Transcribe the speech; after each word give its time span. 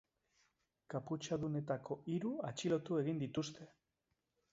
Kaputxadunetako 0.93 1.97
hiru 2.13 2.31
atxilotu 2.49 2.97
egin 3.03 3.21
dituzte. 3.25 3.69